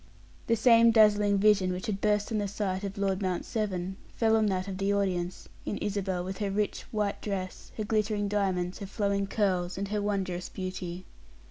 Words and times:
The 0.47 0.55
same 0.55 0.89
dazzling 0.89 1.37
vision 1.37 1.71
which 1.71 1.85
had 1.85 2.01
burst 2.01 2.31
on 2.31 2.39
the 2.39 2.47
sight 2.47 2.83
of 2.83 2.97
Lord 2.97 3.21
Mount 3.21 3.45
Severn 3.45 3.97
fell 4.15 4.35
on 4.35 4.47
that 4.47 4.67
of 4.67 4.79
the 4.79 4.91
audience, 4.91 5.47
in 5.63 5.77
Isabel, 5.77 6.23
with 6.23 6.39
her 6.39 6.49
rich, 6.49 6.87
white 6.89 7.21
dress, 7.21 7.71
her 7.77 7.83
glittering 7.83 8.27
diamonds, 8.27 8.79
her 8.79 8.87
flowing 8.87 9.27
curls, 9.27 9.77
and 9.77 9.89
her 9.89 10.01
wondrous 10.01 10.49
beauty. 10.49 11.05